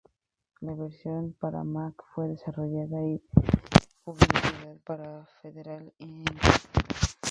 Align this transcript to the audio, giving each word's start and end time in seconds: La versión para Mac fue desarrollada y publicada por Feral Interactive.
La 0.61 0.73
versión 0.73 1.33
para 1.39 1.63
Mac 1.63 1.93
fue 2.15 2.27
desarrollada 2.27 3.05
y 3.05 3.21
publicada 4.03 4.73
por 4.83 5.27
Feral 5.43 5.93
Interactive. 5.99 7.19